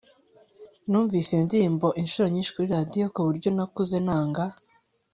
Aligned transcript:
numvise 0.89 1.29
iyo 1.33 1.41
ndirimbo 1.47 1.87
inshuro 2.01 2.25
nyinshi 2.33 2.53
kuri 2.55 2.67
radio 2.75 3.05
kuburyo 3.13 3.49
nakuze 3.55 3.97
nanga 4.05 4.43